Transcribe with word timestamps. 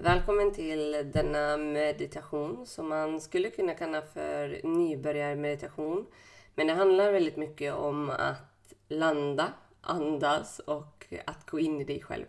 Välkommen 0.00 0.52
till 0.52 1.10
denna 1.12 1.56
meditation 1.56 2.66
som 2.66 2.88
man 2.88 3.20
skulle 3.20 3.50
kunna 3.50 3.74
kalla 3.74 4.02
för 4.02 4.60
nybörjarmeditation. 4.64 6.06
Men 6.54 6.66
det 6.66 6.72
handlar 6.72 7.12
väldigt 7.12 7.36
mycket 7.36 7.74
om 7.74 8.10
att 8.10 8.72
landa, 8.88 9.52
andas 9.80 10.58
och 10.58 11.06
att 11.24 11.50
gå 11.50 11.58
in 11.58 11.80
i 11.80 11.84
dig 11.84 12.00
själv. 12.00 12.24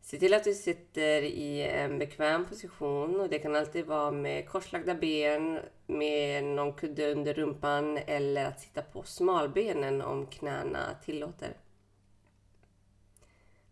Se 0.00 0.18
till 0.18 0.34
att 0.34 0.44
du 0.44 0.54
sitter 0.54 1.22
i 1.22 1.62
en 1.62 1.98
bekväm 1.98 2.46
position 2.46 3.20
och 3.20 3.28
det 3.28 3.38
kan 3.38 3.56
alltid 3.56 3.86
vara 3.86 4.10
med 4.10 4.48
korslagda 4.48 4.94
ben, 4.94 5.60
med 5.86 6.44
någon 6.44 6.72
kudde 6.72 7.12
under 7.12 7.34
rumpan 7.34 7.98
eller 8.06 8.44
att 8.44 8.60
sitta 8.60 8.82
på 8.82 9.02
smalbenen 9.02 10.02
om 10.02 10.26
knäna 10.26 10.80
tillåter. 11.04 11.56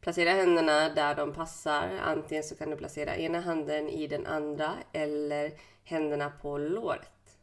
Placera 0.05 0.31
händerna 0.31 0.89
där 0.89 1.15
de 1.15 1.33
passar. 1.33 1.99
Antingen 2.03 2.45
så 2.45 2.57
kan 2.57 2.71
du 2.71 2.77
placera 2.77 3.17
ena 3.17 3.41
handen 3.41 3.89
i 3.89 4.07
den 4.07 4.27
andra 4.27 4.75
eller 4.93 5.53
händerna 5.85 6.31
på 6.31 6.59
låret. 6.59 7.39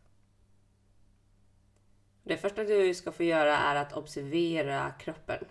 Det 2.24 2.38
första 2.38 2.64
du 2.64 2.94
ska 2.94 3.12
få 3.12 3.24
göra 3.24 3.58
är 3.58 3.76
att 3.76 3.94
observera 3.94 4.92
kroppen. 4.92 5.46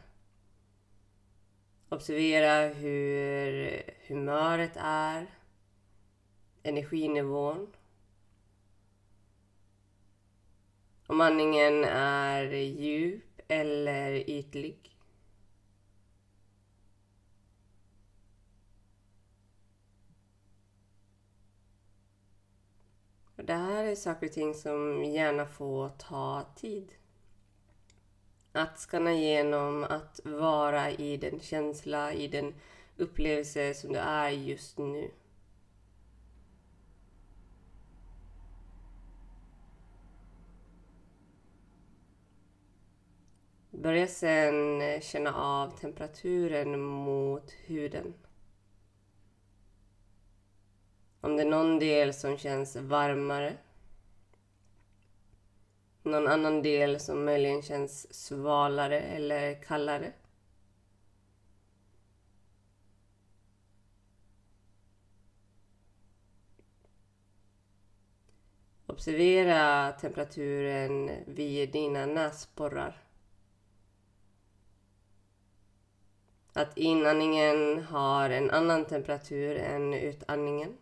Observera 1.88 2.74
hur 2.74 3.82
humöret 4.06 4.76
är, 4.76 5.26
energinivån. 6.62 7.72
Om 11.06 11.20
andningen 11.20 11.84
är 11.94 12.52
djup 12.52 13.40
eller 13.48 14.30
ytlig. 14.30 14.99
Det 23.44 23.54
här 23.54 23.84
är 23.84 23.94
saker 23.94 24.26
och 24.26 24.32
ting 24.32 24.54
som 24.54 25.04
gärna 25.04 25.46
får 25.46 25.88
ta 25.88 26.46
tid. 26.56 26.94
Att 28.52 28.78
skanna 28.78 29.12
igenom, 29.12 29.84
att 29.84 30.20
vara 30.24 30.90
i 30.90 31.16
den 31.16 31.40
känsla, 31.40 32.12
i 32.12 32.28
den 32.28 32.54
upplevelse 32.96 33.74
som 33.74 33.92
du 33.92 33.98
är 33.98 34.30
just 34.30 34.78
nu. 34.78 35.10
Börja 43.70 44.06
sen 44.06 44.82
känna 45.00 45.34
av 45.34 45.78
temperaturen 45.78 46.80
mot 46.80 47.50
huden. 47.50 48.14
Om 51.30 51.36
det 51.36 51.42
är 51.42 51.46
någon 51.46 51.78
del 51.78 52.14
som 52.14 52.38
känns 52.38 52.76
varmare. 52.76 53.56
Någon 56.02 56.26
annan 56.26 56.62
del 56.62 57.00
som 57.00 57.24
möjligen 57.24 57.62
känns 57.62 58.14
svalare 58.14 59.00
eller 59.00 59.62
kallare. 59.62 60.12
Observera 68.86 69.92
temperaturen 69.92 71.10
vid 71.26 71.72
dina 71.72 72.06
näsborrar. 72.06 73.02
Att 76.52 76.78
inandningen 76.78 77.84
har 77.84 78.30
en 78.30 78.50
annan 78.50 78.84
temperatur 78.84 79.56
än 79.56 79.94
utandningen. 79.94 80.76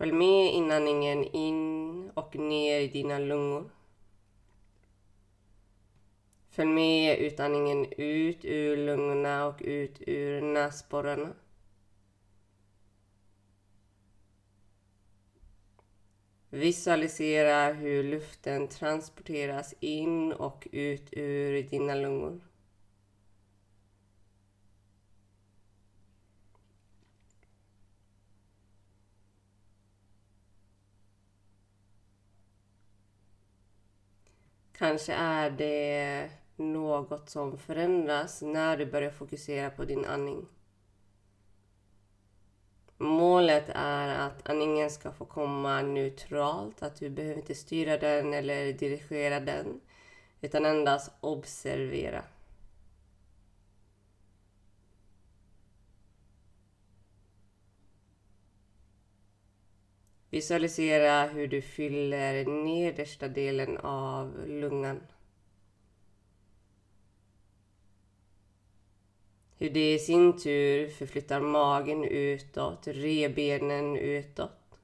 Följ 0.00 0.12
med 0.12 0.54
inandningen 0.54 1.24
in 1.24 2.10
och 2.14 2.36
ner 2.36 2.80
i 2.80 2.88
dina 2.88 3.18
lungor. 3.18 3.70
Följ 6.50 6.68
med 6.70 7.18
utandningen 7.18 7.92
ut 7.92 8.44
ur 8.44 8.76
lungorna 8.76 9.46
och 9.46 9.60
ut 9.64 10.02
ur 10.06 10.40
näsborrarna. 10.40 11.32
Visualisera 16.50 17.72
hur 17.72 18.02
luften 18.02 18.68
transporteras 18.68 19.74
in 19.80 20.32
och 20.32 20.68
ut 20.72 21.08
ur 21.12 21.62
dina 21.62 21.94
lungor. 21.94 22.40
Kanske 34.80 35.12
är 35.12 35.50
det 35.50 36.30
något 36.56 37.30
som 37.30 37.58
förändras 37.58 38.42
när 38.42 38.76
du 38.76 38.86
börjar 38.86 39.10
fokusera 39.10 39.70
på 39.70 39.84
din 39.84 40.04
andning. 40.04 40.46
Målet 42.98 43.64
är 43.74 44.08
att 44.08 44.48
andningen 44.48 44.90
ska 44.90 45.12
få 45.12 45.24
komma 45.24 45.82
neutralt, 45.82 46.82
att 46.82 46.96
du 46.96 47.10
behöver 47.10 47.36
inte 47.36 47.54
styra 47.54 47.98
den 47.98 48.34
eller 48.34 48.72
dirigera 48.72 49.40
den, 49.40 49.80
utan 50.40 50.66
endast 50.66 51.10
observera. 51.20 52.22
Visualisera 60.30 61.26
hur 61.26 61.46
du 61.46 61.62
fyller 61.62 62.44
nedersta 62.44 63.28
delen 63.28 63.76
av 63.76 64.46
lungan. 64.46 65.00
Hur 69.58 69.70
det 69.70 69.94
i 69.94 69.98
sin 69.98 70.38
tur 70.38 70.88
förflyttar 70.88 71.40
magen 71.40 72.04
utåt, 72.04 72.86
rebenen 72.86 73.96
utåt. 73.96 74.78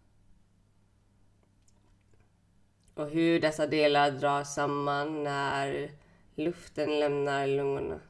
Och 2.95 3.11
hur 3.11 3.41
dessa 3.41 3.67
delar 3.67 4.11
dras 4.11 4.55
samman 4.55 5.25
när 5.25 5.91
luften 6.35 6.99
lämnar 6.99 7.47
lungorna. 7.47 8.01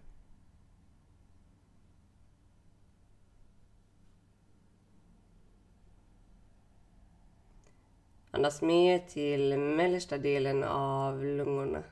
Andas 8.36 8.62
mer 8.62 8.98
till 8.98 9.58
mellersta 9.58 10.18
delen 10.18 10.64
av 10.64 11.24
lungorna. 11.24 11.82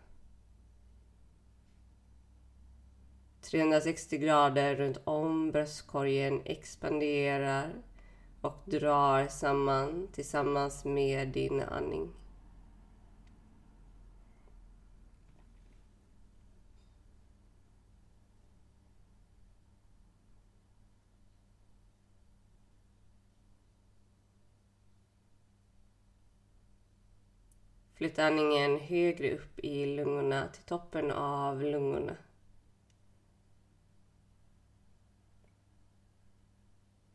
360 3.41 4.19
grader 4.19 4.77
runt 4.77 5.00
om 5.04 5.50
bröstkorgen 5.50 6.43
expanderar 6.44 7.72
och 8.41 8.62
drar 8.65 9.27
samman 9.27 10.09
tillsammans 10.12 10.84
med 10.84 11.28
din 11.28 11.60
andning. 11.60 12.09
Flytta 27.95 28.25
andningen 28.25 28.81
högre 28.81 29.35
upp 29.35 29.59
i 29.59 29.87
lungorna 29.87 30.49
till 30.49 30.63
toppen 30.63 31.11
av 31.11 31.63
lungorna. 31.63 32.17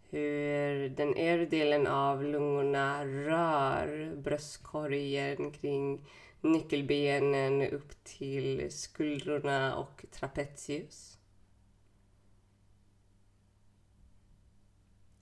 Hur 0.10 0.90
den 0.90 1.16
övre 1.16 1.46
delen 1.46 1.88
av 1.88 2.24
lungorna 2.24 3.06
rör 3.06 4.16
bröstkorgen 4.16 5.52
kring 5.52 6.06
nyckelbenen 6.42 7.62
upp 7.62 8.04
till 8.04 8.72
skuldrorna 8.72 9.76
och 9.76 10.06
trapezius. 10.12 11.20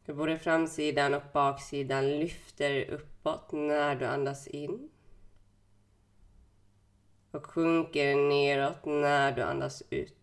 Hur 0.04 0.13
både 0.13 0.38
framsidan 0.38 1.13
och 1.13 1.24
baksidan 1.33 2.19
lyfter 2.19 2.89
uppåt 2.89 3.51
när 3.51 3.95
du 3.95 4.06
andas 4.06 4.48
in 4.48 4.89
och 7.31 7.45
sjunker 7.45 8.15
neråt 8.15 8.85
när 8.85 9.31
du 9.31 9.41
andas 9.41 9.83
ut. 9.89 10.13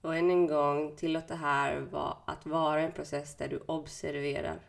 Och 0.00 0.16
än 0.16 0.30
en 0.30 0.46
gång, 0.46 0.96
tillåt 0.96 1.28
det 1.28 1.34
här 1.34 1.88
att 2.24 2.46
vara 2.46 2.80
en 2.80 2.92
process 2.92 3.36
där 3.36 3.48
du 3.48 3.58
observerar. 3.66 4.60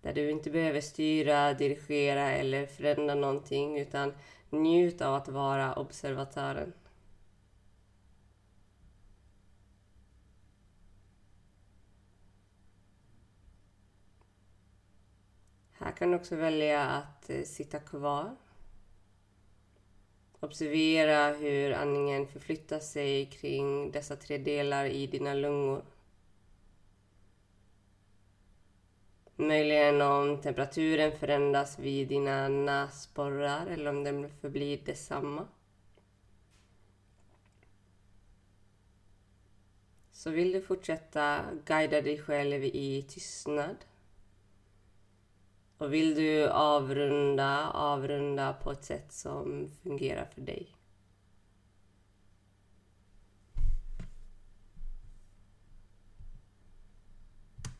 Där 0.00 0.12
du 0.12 0.30
inte 0.30 0.50
behöver 0.50 0.80
styra, 0.80 1.54
dirigera 1.54 2.30
eller 2.30 2.66
förändra 2.66 3.14
någonting 3.14 3.78
utan 3.78 4.12
njut 4.50 5.00
av 5.00 5.14
att 5.14 5.28
vara 5.28 5.74
observatören. 5.74 6.72
Här 15.84 15.92
kan 15.92 16.10
du 16.10 16.16
också 16.16 16.36
välja 16.36 16.82
att 16.82 17.30
eh, 17.30 17.42
sitta 17.42 17.78
kvar. 17.78 18.36
Observera 20.40 21.32
hur 21.32 21.72
andningen 21.72 22.26
förflyttar 22.26 22.78
sig 22.78 23.26
kring 23.26 23.90
dessa 23.90 24.16
tre 24.16 24.38
delar 24.38 24.84
i 24.84 25.06
dina 25.06 25.34
lungor. 25.34 25.84
Möjligen 29.36 30.00
om 30.00 30.40
temperaturen 30.40 31.18
förändras 31.18 31.78
vid 31.78 32.08
dina 32.08 32.48
näsborrar 32.48 33.66
eller 33.66 33.90
om 33.90 34.04
den 34.04 34.28
förblir 34.40 34.80
detsamma. 34.84 35.46
Så 40.12 40.30
vill 40.30 40.52
du 40.52 40.62
fortsätta 40.62 41.44
guida 41.64 42.00
dig 42.00 42.18
själv 42.18 42.64
i 42.64 43.04
tystnad. 43.08 43.76
Och 45.82 45.94
vill 45.94 46.14
du 46.14 46.48
avrunda, 46.48 47.70
avrunda 47.70 48.52
på 48.52 48.70
ett 48.70 48.84
sätt 48.84 49.12
som 49.12 49.68
fungerar 49.82 50.24
för 50.34 50.40
dig. 50.40 50.76